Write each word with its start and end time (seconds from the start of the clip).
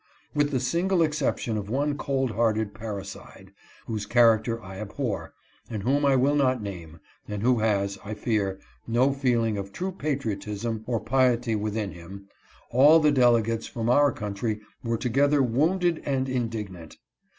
With 0.33 0.49
the 0.49 0.59
single 0.59 1.03
exception 1.03 1.57
of 1.57 1.69
one 1.69 1.95
cold 1.95 2.31
hearted 2.31 2.73
parricide, 2.73 3.51
whose 3.85 4.07
character 4.07 4.59
I 4.59 4.79
abhor, 4.79 5.35
and 5.69 5.83
whom 5.83 6.07
I 6.07 6.15
will 6.15 6.33
not 6.33 6.59
name, 6.59 6.99
and 7.27 7.43
who 7.43 7.59
has, 7.59 7.99
I 8.03 8.15
fear, 8.15 8.59
no 8.87 9.13
feeling 9.13 9.59
of 9.59 9.71
true 9.71 9.91
patriotism 9.91 10.83
or 10.87 10.99
piety 10.99 11.55
with 11.55 11.73
■ 11.75 11.75
HIS 11.75 11.83
STRICTURES 11.91 12.03
ON 12.03 12.09
DOUGLASS. 12.09 12.71
307 12.71 12.79
in 12.79 12.79
him, 12.81 12.81
all 12.81 12.99
the 12.99 13.11
delegates 13.11 13.67
from 13.67 13.89
our 13.91 14.11
country 14.11 14.59
were 14.83 14.97
together 14.97 15.43
wounded 15.43 16.01
and 16.03 16.27
indignant. 16.27 16.97